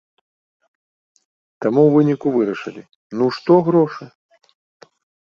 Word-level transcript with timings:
Таму 1.65 1.81
ў 1.87 1.89
выніку 1.95 2.27
вырашылі, 2.37 2.81
ну 3.19 3.25
што 3.35 3.53
грошы? 3.69 4.05